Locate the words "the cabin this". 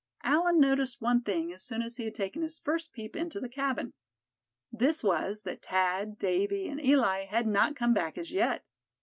3.39-5.03